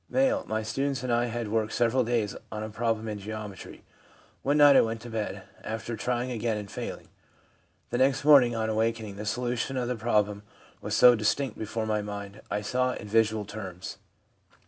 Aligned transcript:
M.' 0.11 0.41
My 0.47 0.63
students 0.63 1.03
and 1.03 1.13
I 1.13 1.25
had 1.25 1.49
worked 1.49 1.73
several 1.73 2.03
days 2.03 2.35
on 2.51 2.63
a 2.63 2.69
problem 2.71 3.07
in 3.07 3.19
geometry. 3.19 3.83
One 4.41 4.57
night 4.57 4.75
I 4.75 4.81
went 4.81 4.99
to 5.01 5.11
bed, 5.11 5.43
after 5.63 5.95
trying 5.95 6.31
again 6.31 6.57
and 6.57 6.71
failing. 6.71 7.09
The 7.91 7.99
next 7.99 8.25
morning, 8.25 8.55
on 8.55 8.67
awakening, 8.67 9.17
the 9.17 9.27
solution 9.27 9.77
of 9.77 9.87
the 9.87 9.95
problem 9.95 10.41
was 10.81 10.95
so 10.95 11.13
distinct 11.13 11.55
before 11.55 11.85
my 11.85 12.01
mind, 12.01 12.41
I 12.49 12.61
saw 12.61 12.93
it 12.93 13.01
in 13.01 13.07
visual 13.09 13.45
terms.' 13.45 13.99